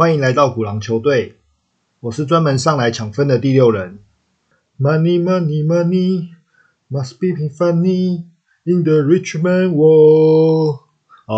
[0.00, 1.34] 欢迎来到古狼球队，
[2.00, 3.98] 我是专门上来抢分的第六人。
[4.78, 6.30] Money, money, money
[6.90, 8.24] must be funny
[8.64, 10.78] in the rich man world.
[11.26, 11.36] 哦，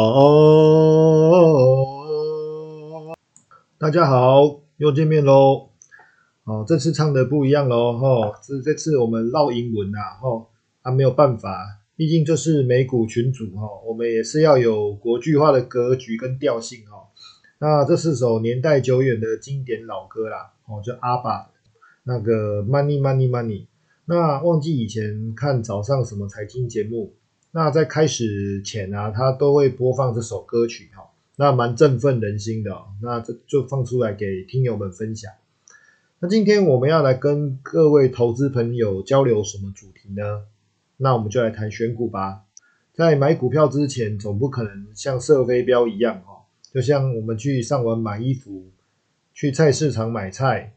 [3.78, 5.70] 大家好，又见面喽。
[6.44, 10.46] 哦，这次唱的不一样喽，哈，这这次我们绕英文呐，哈，
[10.82, 17.08] 啊没有办法，毕竟这是美股群组哈，我们也是要有国际化的格局跟调性哈。
[17.62, 21.48] 那这是首年代久远的经典老歌啦，哦，就阿爸
[22.02, 23.66] 那个 Money Money Money。
[24.04, 27.14] 那忘记以前看早上什么财经节目，
[27.52, 31.04] 那在开始前啊，他都会播放这首歌曲哈，
[31.36, 32.76] 那蛮振奋人心的。
[33.00, 35.30] 那这就放出来给听友们分享。
[36.18, 40.42] 那今天我们要来跟各位投资朋友交流什么主题呢？
[40.96, 42.42] 那我们就来谈选股吧。
[42.92, 46.31] 在买股票之前，总不可能像射飞镖一样哈。
[46.72, 48.70] 就像我们去上网买衣服，
[49.34, 50.74] 去菜市场买菜，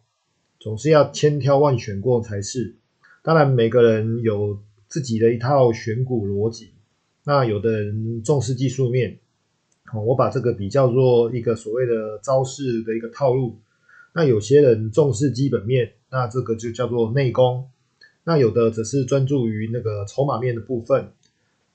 [0.59, 2.75] 总是要千挑万选过才是。
[3.23, 6.71] 当然，每个人有自己的一套选股逻辑。
[7.23, 9.19] 那有的人重视技术面，
[9.85, 13.57] 好，我把这个比较做一个所谓的招式的一个套路。
[14.13, 17.69] 那有些人重视基本面，那这个就叫做内功。
[18.25, 21.13] 那有的则是专注于那个筹码面的部分。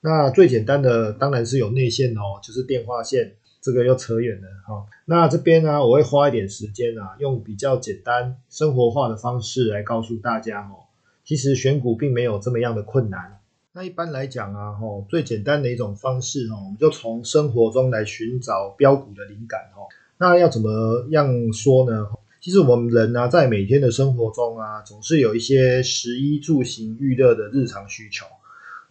[0.03, 3.37] 那最简单的当然是有内线哦，就是电话线。
[3.63, 10.89] 这个又扯远了哈，那这边呢，我会花一点时间啊，用比较简单、生活化的方式来告诉大家哦，
[11.25, 13.39] 其实选股并没有这么样的困难。
[13.73, 19.85] 那一般来讲啊，吼，最简单的一种方式哦，我们就从生活中来寻找标股的灵感哦。
[20.17, 22.07] 那要怎么样说呢？
[22.41, 28.25] 其实我们人呢，在每天的生活中啊，总是有一些食衣住行娱乐的日常需求，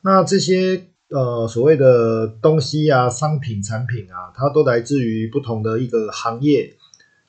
[0.01, 0.83] 那这些。
[1.09, 6.75] 呃，所谓的东西啊、商品、产品啊，它都来自于不同的一个行业、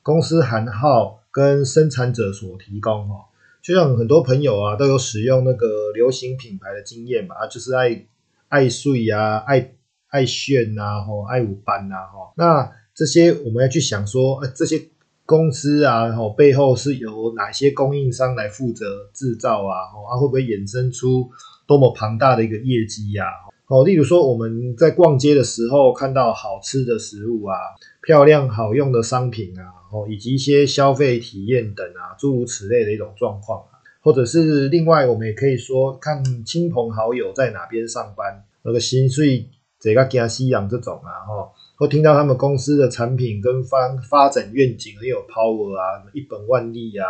[0.03, 3.25] 公司行号跟生产者所提供哦。
[3.63, 8.05] 就像很多朋友啊，都有使用那个流行品牌的经验嘛，啊，就是爱
[8.49, 9.73] 爱睡啊、爱
[10.09, 12.33] 爱炫呐、吼爱五班呐、吼。
[12.37, 14.89] 那这些我们要去想说，呃，这些
[15.25, 19.89] 公司啊，吼背后是由哪些供应商来负责制造啊？
[19.91, 21.31] 吼它，会不会衍生出
[21.65, 23.25] 多么庞大的一个业绩呀？
[23.71, 27.55] 哦，例如说我们在逛街的时候看到好吃的食物啊、
[28.01, 39.47] 漂亮好用的商品啊，哦，以及一些消费体验等啊，诸如此类的一种状况啊，或者是另外我们也可以说看亲朋好友在哪边上班，那个薪水
[39.79, 47.07] 这个加西洋这种啊，哈，或听到他们公司的产品跟发发展愿景很有 power 啊，一本万利啊，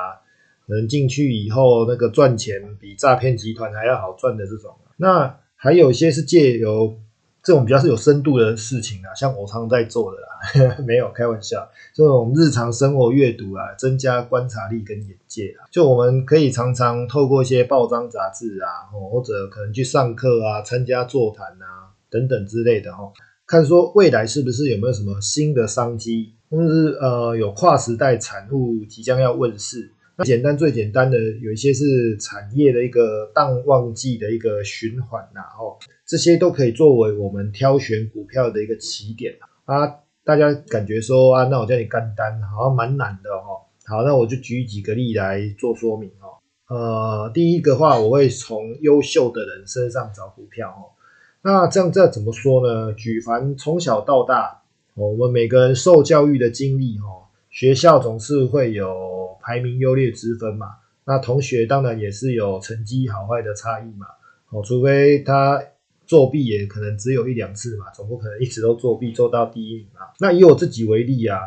[0.68, 5.36] 可能进去以后那个赚钱比诈骗集团还要好赚的这种，那。
[5.62, 6.98] 还有一些是借由
[7.44, 15.70] 这种比较是有深度的事情啊，像我常在做的啦， 没有开玩笑，这种日常生活阅读啊，增加观察力跟眼界啊。
[15.70, 23.12] 就我们可以常常透过一些报章杂志啊，或者可能去上课啊，参加座谈啊等等之类的哈，
[23.46, 29.92] 看说未来是不是有没有什么新的商机，或者是呃有跨时代产物即将要问世。
[30.24, 40.00] 简单最简单的有一些是产业的一个淡旺季的一个循环呐，哦，这些都可以作为我们挑选股票的一个起点啊。
[40.24, 43.48] 大家感觉说啊，那我叫你干单，好像蛮难的哈。
[43.86, 46.38] 好，那我就举几个例来做说明哦。
[46.68, 50.94] 呃，第一个话，我会从优秀的人身上找股票哦。
[51.42, 52.94] 那这样这怎么说呢？
[52.94, 54.62] 举凡从小到大，
[54.94, 59.12] 我们每个人受教育的经历哦，学校总是会有。
[59.44, 60.68] 排名优劣之分嘛，
[61.04, 64.06] 那同学当然也是有成绩好坏的差异嘛。
[64.52, 65.60] 哦，除非他
[66.06, 70.02] 作弊，也可能只有一两次嘛，总不可能一直都作弊做到第一名嘛。
[70.20, 71.40] 那以我自己为例啊，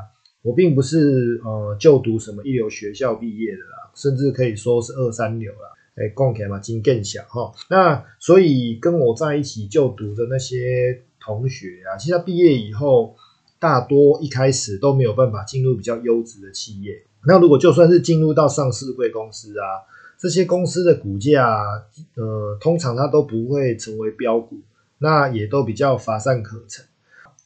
[0.42, 5.71] 我并不是呃就读什么一流学校毕业的啦，甚至可以说是二三流啦。
[5.94, 7.53] 哎，共起来嘛，金更小哈。
[7.71, 13.15] 那所以跟我在一起就读的那些同学啊，其实毕业以后
[13.65, 17.03] 大多一开始都没有办法进入比较优质的企业。
[17.27, 19.65] 那如果就算是进入到上市贵公司啊，
[20.19, 21.65] 这些公司的股价，
[22.15, 24.59] 呃，通常它都不会成为标股，
[24.99, 26.84] 那也都比较乏善可陈。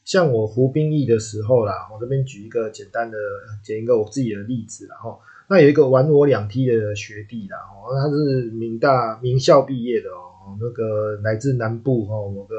[0.05, 3.17] 像我服兵役的时候啦，我这边举一个简单的，
[3.63, 5.17] 举一个我自己的例子啦哈。
[5.49, 12.57] 那有一个玩我两梯的学弟啦，哦，他是名大名校毕业的哦，那个来自南部哈某个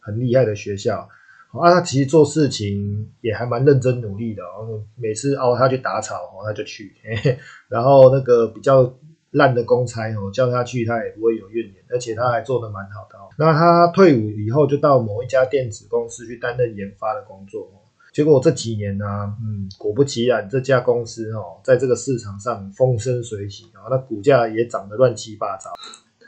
[0.00, 1.08] 很厉害的学校。
[1.52, 4.82] 啊，他其实做事情也还蛮认真努力的哦。
[4.96, 7.38] 每次哦，他去打草哦，他就去嘿嘿。
[7.68, 8.94] 然后那个比较
[9.30, 13.28] 烂的公差哦，叫他去，他也不会有怨言，而且他还做得蛮好的哦。
[13.38, 17.80] 那他退伍以后，就到某一家电子公司去担任研发的工作哦。
[18.12, 19.04] 结果这几年呢，
[19.42, 25.70] 嗯，果不其然，这家公司哦，在这个市场上风生水起啊，那股价也涨得乱七八糟。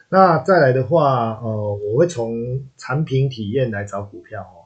[0.08, 4.59] 那再来的话，呃，我会从产品体验来找股票哦。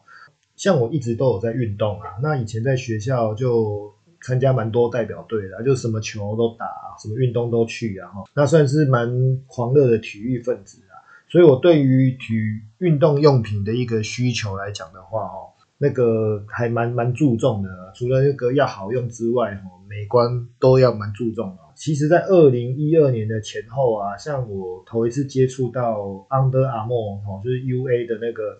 [0.56, 3.92] 像我一直都有在运动啊，那以前在学校就
[4.22, 6.66] 参加蛮多代表队的，就什么球都打，
[7.02, 9.08] 什么运动都去啊，哈，那算是蛮
[9.46, 10.94] 狂热的体育分子啊。
[11.28, 12.34] 所以我对于体
[12.78, 15.50] 运动用品的一个需求来讲的话，哦。
[15.76, 21.58] 那个还蛮蛮注重的，除了那个要好用之外，哈，美观都要蛮注重的。
[21.74, 25.98] 其实，在二零一二年的前后啊，像我头一次接触到
[26.30, 28.56] Under Armour 哦，就是 UA 的那个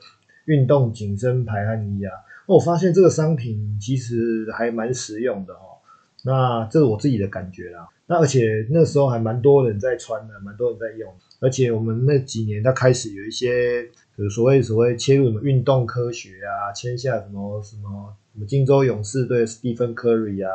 [0.46, 2.12] 运动紧身排汗衣啊，
[2.46, 5.78] 我发现这个商品其实还蛮实用的哦。
[6.24, 7.88] 那这是我自己的感觉啦。
[8.06, 11.12] 那而且那时候还蛮多人在穿的，蛮多人在用。
[11.40, 13.90] 而且我们那几年，它开始有一些。
[14.16, 20.52] 有所谓所谓切入什么运动科学啊，签下什么什么什么金州勇士队 Stephen Curry 啊，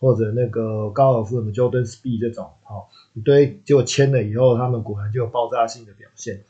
[0.00, 6.42] 或者那个高尔夫什么 Jordan Speed 这种，好一堆，结果签了以后，他们果然就有爆炸性的表现。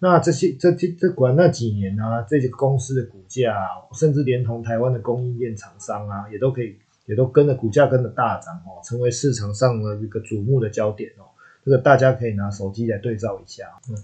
[0.00, 11.26] 那这些这这这管那几年呢，这些公司的股价，甚至连同台湾的供应链厂商啊，也都可以也都跟着股价跟着大涨哦，成为市场上的一个瞩目的焦点哦。
[11.64, 13.96] 这个大家可以拿手机来对照一下，嗯。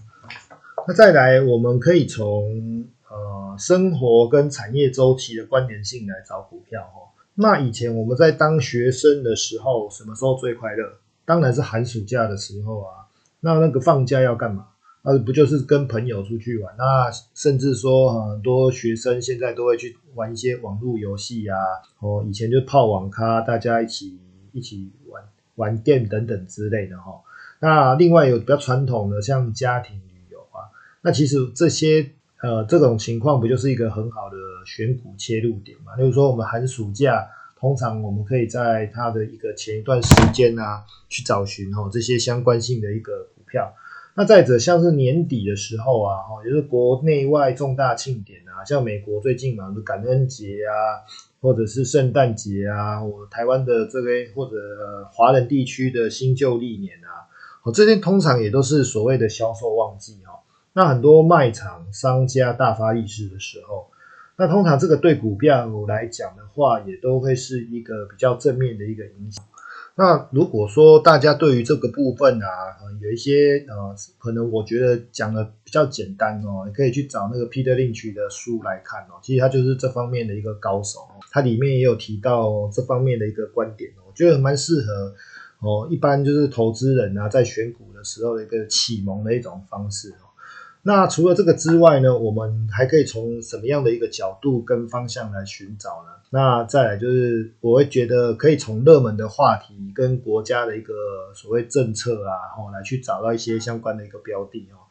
[0.87, 7.13] 那再来，我们可以从呃生活跟产业周期的关联性来找股票哈。
[7.37, 10.99] 那以前我们在当学生的时候，什么时候最快乐？
[11.25, 13.07] 当然是寒暑假的时候啊。
[13.41, 14.67] 那那个放假要干嘛？
[15.07, 16.75] 那不就是跟朋友出去玩？
[16.79, 21.57] 那甚至说很多学生现在都会去玩一些网络游戏啊。
[21.99, 24.19] 哦，以前就泡网咖，大家一起
[24.53, 25.23] 一起玩
[25.57, 27.21] 玩电等等之类的哈。
[27.61, 30.73] 那另外有比较传统的，像家庭旅游啊。
[31.03, 32.11] 那其实这些
[32.41, 35.95] 呃这种情况不就是一个很好的选股切入点嘛？
[35.97, 37.29] 例如说我们寒暑假，
[37.59, 43.71] 通常我们可以在它的一个前一段时间啊，去找寻哦这些相关性的一个股票。
[44.17, 51.03] 那再者像是年底的时候啊，哈，也是国内外重大庆典啊，像美国最近嘛，感恩节啊，
[51.41, 54.53] 或者是圣诞节啊，我台湾的这边或者
[55.13, 57.27] 华人地区的新旧历年啊，
[57.65, 60.41] 哦，这些通常也都是所谓的销售旺季哈。
[60.73, 63.89] 那很多卖场商家大发利市的时候，
[64.37, 69.45] 那通常这个对股票来讲的话，也都会是一个比较正面的一个影响。
[69.97, 72.47] 那如果说大家对于这个部分啊，
[73.05, 79.21] 有一些呃，可能我觉得讲的比较简单哦，你可以去找那个 Peter Lynch 的书来看哦。
[79.23, 85.15] 其实他就是这方面的一个高手，他里面也有提到这方面的一个观点哦，我觉得蛮适合
[85.61, 90.15] 哦，一般就是投资人啊，在选股的时候的一个启蒙的一种方式。
[90.87, 96.11] 那除了这个之外呢，我们还可以从什么样的一个角度跟方向来寻找呢？
[96.29, 100.93] 那再来就是，我会觉得可以从热门的话题跟国家的一个
[101.35, 104.85] 所谓政策啊，哦，来去找到一些相关的一个标的哦。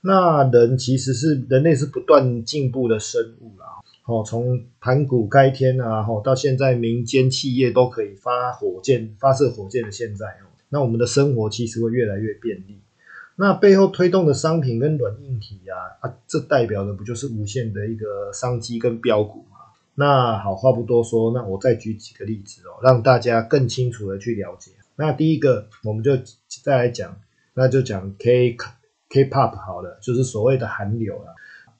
[0.00, 12.80] 那人其实是人类是不断进步的生物啦，哦，从盘古开天啊，哦，到现在民间企业都可以发火箭发射火箭的现在哦，那我们的生活其实会越来越便利。
[13.40, 19.58] 那背后推动的商品跟软硬体啊，啊，这代表的不就是无限的一个商机跟标股吗？
[19.94, 24.72] 那好话不多说，那我再举几个例子哦，让大家更清楚的去了解。
[24.96, 26.18] 那第一个，我们就
[26.64, 27.16] 再来讲，
[27.54, 28.56] 那就讲 K
[29.08, 31.32] K-pop 好了，就是所谓的韩流了。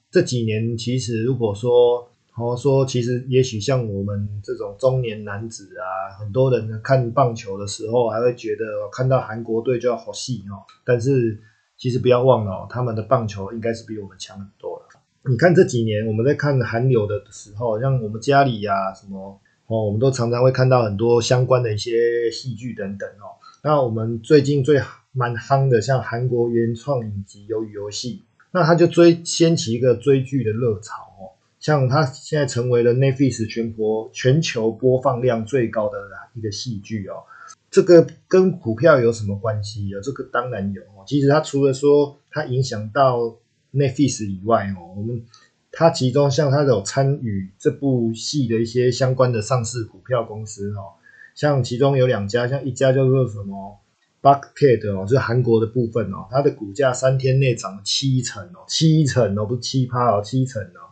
[0.09, 11.37] 这几年其实如果说，哦说，其实也许像我们这种中年男子啊，很多人看棒球的时候，还会觉得看到韩国队就要好戏哦，但是。
[11.79, 14.85] 其实不要忘了，他们的棒球应该是比我们强很多了。
[15.29, 23.39] 你看这几年我们在看韩流的时候，像我们家里呀什么哦，我们都常常会看到很多相关的一些戏剧等等哦。
[23.63, 24.81] 那我们最近最
[25.13, 31.31] 蛮夯的，像韩国原创影集《鱿鱼游戏》，那它就追掀起一个追剧的热潮哦。
[31.59, 35.97] 像它现在成为了 Netflix 全国全球播放量最高的
[36.33, 37.23] 一个戏剧哦。
[37.71, 40.01] 这个跟股票有什么关系啊？
[40.03, 40.81] 这个当然有。
[41.05, 43.37] 其实它除了说它影响到
[43.73, 45.23] Netflix 以外哦，我们
[45.71, 50.97] 它其中像它有参与这部戏的一些相关的上市股票公司哦，
[51.35, 53.79] 像其中有两家，像一家叫做什么
[54.21, 60.89] Bucket 哦，就是韩国的部分哦，它的股价三天内涨了七成哦，七成哦，不是七趴哦，七成哦。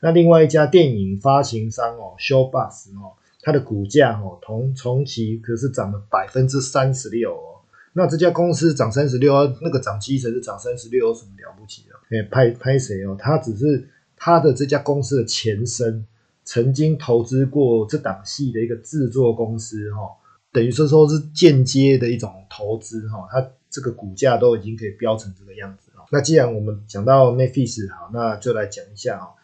[0.00, 3.14] 那另外一家电影发行商哦，Showbus 哦。
[3.46, 7.62] 它的股价哦，同重期可是涨了百分之三十六哦。
[7.92, 11.94] 那这家公司涨三十六，那个涨七成是涨三十六，有什么了不起的？
[12.10, 13.14] 哎，拍拍谁哦？
[13.16, 16.04] 它只是它的这家公司的前身，
[16.44, 20.00] 曾经投资过这档戏的一个制作公司哈，
[20.50, 26.04] 等于说说是间接的一种投资哈，它这个股价都已经可以飙成这个样子了。
[26.10, 29.34] 那既然我们讲到 n e f i s 好，那就来讲一下哈。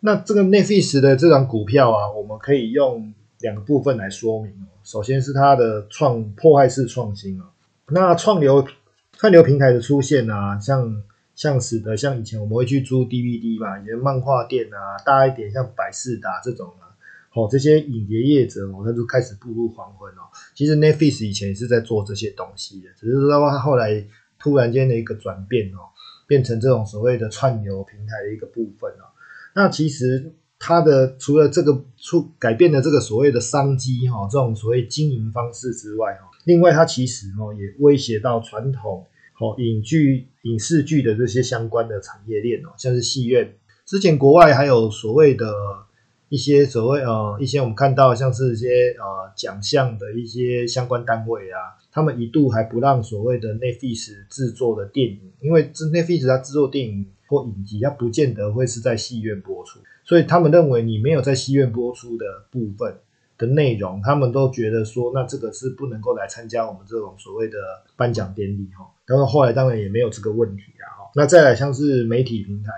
[0.00, 4.66] 那这个 n e f i s 的这张股票啊，我们可以用两个部分来说明哦。
[4.82, 7.50] 首先是它的创破坏式创新啊，
[7.88, 8.66] 那创流
[9.12, 11.02] 串流平台的出现啊，像。
[11.38, 16.90] 像使得像以前我们会去租 DVD 嘛，以前漫画店啊，大一点像百事达这种啊，
[17.32, 20.26] 哦，这些影碟业者哦，他就开始步入黄昏哦。
[20.56, 24.04] 其实 Netflix 以前也是在做这些东西的，只是说他后来
[24.36, 25.86] 突然间的一个转变哦，
[26.26, 29.06] 变成这种所谓的串流平台的一个部分哦。
[29.54, 39.04] 那其实它的除了这个出改变了这个所谓的商机哈，这种所谓经营方式之外哈，另外它其实哦也威胁到传统。
[39.40, 43.54] 哦，影剧、影视剧的这些相关的产业链哦，像是戏院，
[43.86, 45.46] 之前国外还有所谓的
[46.28, 62.98] 一些所谓呃一些我们看到像是一些呃奖项的一些相关单位啊，他们一度还不让所谓的 Netflix 制作的电影，因为 Netflix 它制作电影或影集，它不见得会是在戏院播出，所以他们认为你没有在戏院播出的部分。
[63.38, 67.56] 的内容，他们都觉得说，那这个是不能够来参加我们这种所谓的
[67.94, 68.84] 颁奖典礼哈。
[69.06, 71.10] 然后后来当然也没有这个问题啊哈。
[71.14, 72.72] 那再来像是媒体平台，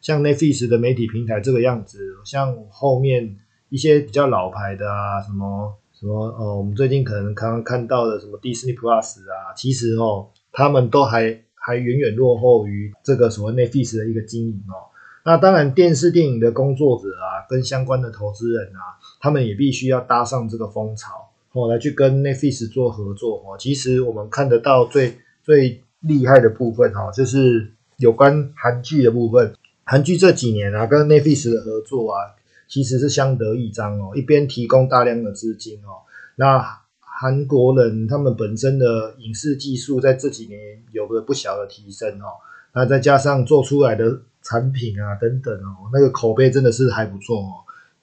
[0.00, 3.36] 像 Netflix 的媒体平台这个样子，像后面
[3.68, 14.90] 一些比较老牌的啊，什么什么呃，我们最近可能刚刚看到的什么 Disney Plus 啊，其实哦，他们都还还远远落后于这个所谓 Netflix 的一个经营哦。
[15.22, 23.56] 那当然，电视电影的工作者啊，跟相关的投资人啊，他们也必须要搭上这个风潮，哦，来去跟 Netflix 做合作哦。
[23.58, 29.52] 其实我们看得到最最厉害的部分哈，就是有关韩剧的部分。
[29.84, 32.18] 韩剧这几年啊，跟 Netflix 的合作啊，
[32.66, 34.12] 其实是相得益彰哦。
[34.16, 36.79] 一边提供大量的资金哦，那
[37.20, 42.40] 韩国人他们本身的影视技术在这几年有个不小的提升哦。
[42.72, 44.22] 那再加上做出来的。
[44.42, 47.52] 产品啊，等等哦，那个口碑真的是还不错哦，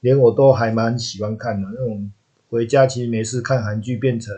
[0.02, 1.68] 连我都还蛮喜欢看的。
[1.74, 2.12] 那种
[2.48, 4.32] 回家其实没事看韩剧，变成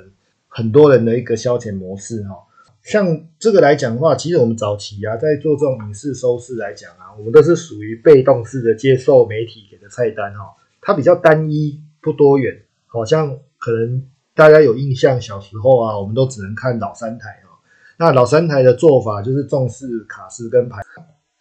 [0.47, 2.37] 很多人的一个消遣模式哈。
[2.83, 12.63] 像这个来讲的话，其实我们早期啊，在做这种影视收视来讲啊，我们都是属于被动式的接受媒体给的菜单哈，它比较单一不多元。
[12.87, 14.01] 好像可能
[14.39, 17.59] 大家有印象，小时候啊，我们都只能看老三台哦。
[17.97, 20.81] 那老三台的做法就是重视卡司跟排。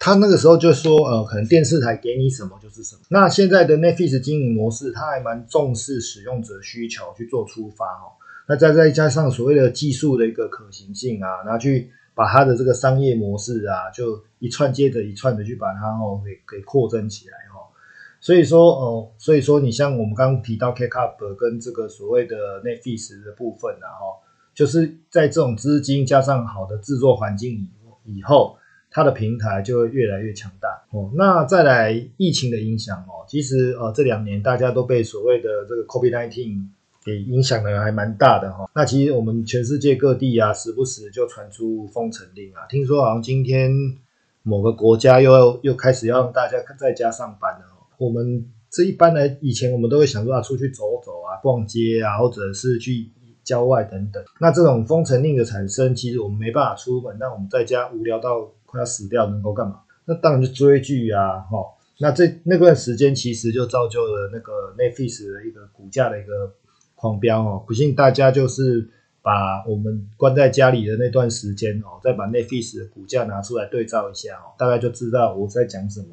[0.01, 3.03] 他那个时候就说，呃，可能电视台给你什么就是什么。
[3.09, 8.19] 那现在的 Netflix 经营模式，它还蛮重视使用者需求去做出发哦。
[8.49, 17.37] 那再再加上所谓的技术的一个可行性啊，然后去把它的这个商业模式啊，就一串接着一串的去把它哦给给扩增起来。
[18.21, 24.19] 所以说，哦，所以说你像我们刚刚提到 K Cup 跟这个所谓的 Netflix 的部分啊，哈，
[24.55, 27.53] 就是在这种资金加上好的制作环境
[28.05, 28.57] 以以后。
[28.91, 31.11] 它的平台就会越来越强大哦。
[31.15, 36.67] 那再来疫情的影响哦，其实呃这两年大家都被所谓的这个 COVID-19
[37.05, 38.69] 给影响的还蛮大的哈。
[38.75, 42.65] 那其实我们全世界各地啊，时不时就传出封城令啊。
[42.67, 43.71] 听说好像今天
[44.43, 47.67] 某个国家又要又开始要让大家在家上班了。
[47.99, 53.11] 我们这一般来以前我们都会想说啊，出去走走啊，逛街啊，或者是去。
[53.45, 59.81] 郊外等等，那这种封城令的产生，其实我们没办法出门，那我们在家无聊到快要死掉，能够干嘛？
[60.05, 61.57] 那当然就追剧啊，哈。
[61.99, 66.53] 那这那段时间其实就造就了那个 Netflix 的一个股价的一个
[66.95, 67.65] 狂飙哦。
[67.67, 68.87] 不信大家就是
[69.23, 76.09] 把我们关在家里的那段时间哦，再把 Netflix 的股价拿出来对照一下哦，大概就知道我在讲什么。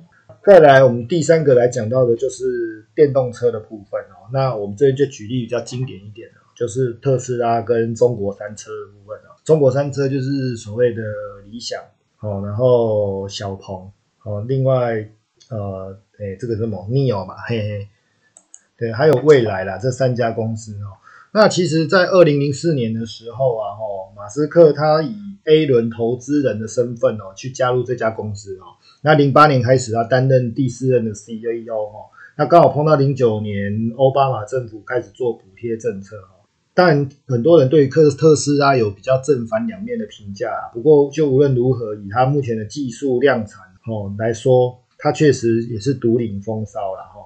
[0.46, 4.30] 再来，我们第三个来讲到的就是电动车的部分哦。
[4.32, 6.36] 那我们这边就举例比较经典一点的。
[6.56, 11.02] 就是特斯拉跟中国三车的部分哦，中国三车就是所谓的
[11.50, 11.82] 理想
[12.22, 13.92] 哦，然后小鹏
[14.24, 15.06] 哦，另外
[15.50, 17.88] 呃，哎，这个什么 Neo 嘛，嘿嘿，
[18.78, 20.96] 对，还有蔚来啦，这三家公司哦。
[21.34, 25.14] 那其实，在二零零四年的时候啊，哦，马斯克他以
[25.46, 28.78] A 轮投资人的身份哦，去加入这家公司哦。
[29.02, 32.10] 那零八年开始，他担任第四任的 CEO 哦。
[32.38, 36.44] 那刚好碰到零九年奥巴马政府开始做补贴政策哦。
[36.74, 40.50] 当然，很多人对特特斯拉有比较正反两面的评价。
[40.74, 47.25] 不过，就无论如何，以他目前的技术量产哦来说，他确实也是独领风骚了哈。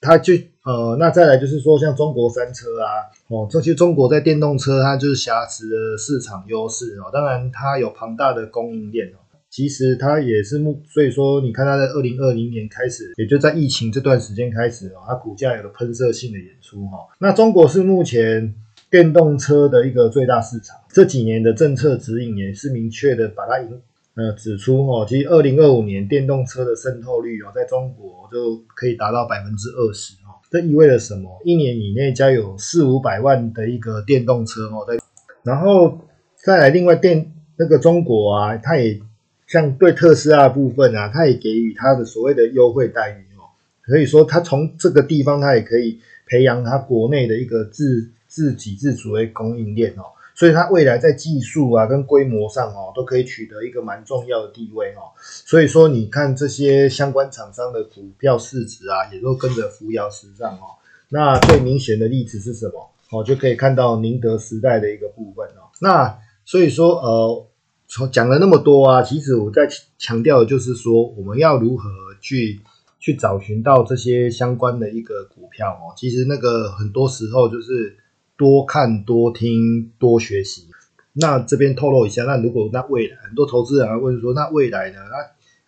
[0.00, 7.10] 它就呃，那再来就是说，像中国三车啊，哦，这些中国在电动车它就是挟持的市场优势哦。
[7.12, 9.18] 当然，它有庞大的供应链哦。
[9.50, 16.98] 其实它也是目，所以说你看它在二零二零年开始，也就在疫情这段时间开始哦，它股价有了喷射性的演出哈。
[17.18, 18.54] 那中国是目前
[18.90, 23.70] 电动车的一个最大市场，这几年的政策指引也是明确的把它引
[24.18, 30.36] 呃指出哦，其实二零二五年电动车的渗透率哦，在中国就可以达到百分之二十哦。
[30.50, 31.40] 这意味着什么？
[31.44, 34.98] 一年以内将有四五百万的一个电动车哦，在
[35.42, 36.00] 然后
[36.36, 37.32] 再来另外电。
[37.60, 39.00] 那个中国啊，它也
[39.48, 43.50] 像对特斯拉部分啊，它也给予它的所谓的优惠待遇哦。
[43.82, 45.98] 可以说，它从这个地方，它也可以
[46.28, 50.04] 培养它国内的一个自自给自足的供应链哦。
[50.38, 55.10] 所以它未来在技术啊跟规模上哦，都可以取得一个蛮重要的地位哦。
[55.20, 60.78] 所以说，你看这些相关厂商的股票市值啊，也都跟着扶摇直上哦。
[61.08, 62.88] 那最明显的例子是什么？
[63.10, 65.66] 哦，就可以看到宁德时代的一个部分哦。
[65.80, 67.44] 那所以说，呃。
[67.90, 69.66] 从讲了那么多啊，其实我在
[69.96, 71.88] 强调的就是说，我们要如何
[72.20, 72.60] 去
[73.00, 75.96] 去找寻到这些相关的一个股票哦。
[75.96, 77.96] 其实那个很多时候就是
[78.38, 80.68] 多看、多听、多学习。
[81.12, 85.00] 那这边透露一下，那如果那未来很多投资人问说，那未来呢？
[85.10, 85.16] 那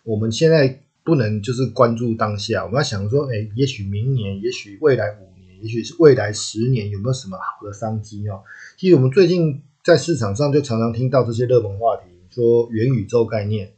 [0.03, 8.41] 我们现在不能就是关注当下，我们要想说，哎，也许明年，也许未来五年，也许是未来十年，有没有什么好的商机哦？
[8.77, 12.03] 其实我们最近在市场上就常常听到这些热门话题。
[12.33, 13.73] 说元宇宙概念，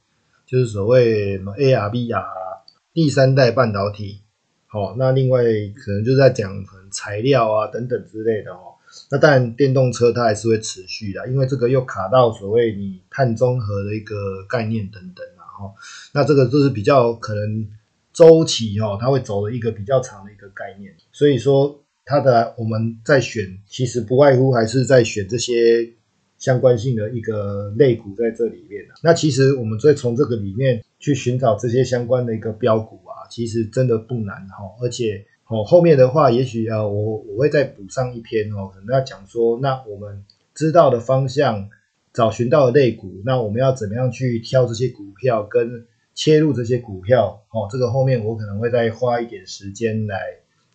[0.46, 2.24] 就是所谓什么 AR、VR、
[2.94, 4.22] 第三代半导体，
[4.68, 5.42] 好，那另外
[5.76, 8.73] 可能就在讲可能材料啊等等之类的哦。
[9.10, 15.74] 那当然电动车它还是会持续的，因为这个又卡到所谓你碳中和的一个概念等等啊哈。
[16.14, 17.68] 那这个就是比较可能
[18.12, 20.94] 周期哦，它会走的一个比较长的一个概念。
[21.12, 25.94] 所以说它的我们在选，其实不外乎还是在选这些。
[26.40, 34.58] 相关性的一个类股在这里面那其实我们再从这个里面去寻找这些相关的一个标股啊，其实真的不难哈。
[34.82, 41.70] 而且哦，后面的话也许啊，我我会再补上一篇哦，可能要讲说，那我们知道的方向，
[42.12, 45.86] 找寻到的类股，那我们要怎么样去挑这些股票跟
[46.16, 47.68] 切入这些股票哦？
[47.72, 50.20] 这个后面我可能会再花一点时间来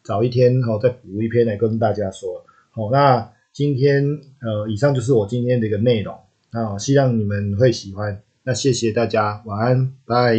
[0.05, 2.45] 找一天哦，再补一篇来跟大家说。
[2.71, 3.33] 好，那。
[3.51, 4.05] 今天
[4.41, 6.15] 呃，以上就是我今天的一个内容
[6.53, 8.23] 啊，希望你们会喜欢。
[8.45, 10.37] 那谢谢大家，晚安，拜。